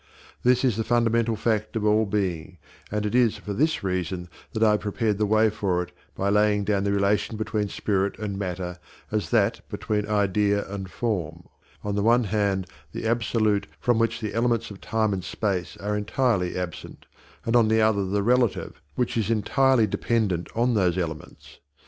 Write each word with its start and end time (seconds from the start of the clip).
This 0.41 0.63
is 0.65 0.77
the 0.77 0.83
fundamental 0.83 1.35
fact 1.35 1.75
of 1.75 1.85
all 1.85 2.07
being, 2.07 2.57
and 2.89 3.05
it 3.05 3.13
is 3.13 3.37
for 3.37 3.53
this 3.53 3.83
reason 3.83 4.29
that 4.53 4.63
I 4.63 4.71
have 4.71 4.79
prepared 4.79 5.19
the 5.19 5.27
way 5.27 5.51
for 5.51 5.83
it 5.83 5.91
by 6.15 6.31
laying 6.31 6.63
down 6.63 6.85
the 6.85 6.91
relation 6.91 7.37
between 7.37 7.69
spirit 7.69 8.17
and 8.17 8.35
matter 8.35 8.79
as 9.11 9.29
that 9.29 9.61
between 9.69 10.07
idea 10.09 10.67
and 10.67 10.89
form, 10.89 11.43
on 11.83 11.93
the 11.93 12.01
one 12.01 12.23
hand 12.23 12.65
the 12.93 13.05
absolute 13.05 13.67
from 13.79 13.99
which 13.99 14.19
the 14.21 14.33
elements 14.33 14.71
of 14.71 14.81
time 14.81 15.13
and 15.13 15.23
space 15.23 15.77
are 15.77 15.95
entirely 15.95 16.57
absent, 16.57 17.05
and 17.45 17.55
on 17.55 17.67
the 17.67 17.79
other 17.83 18.03
the 18.03 18.23
relative 18.23 18.81
which 18.95 19.15
is 19.17 19.29
entirely 19.29 19.85
dependent 19.85 20.49
on 20.55 20.73
those 20.73 20.97
elements. 20.97 21.59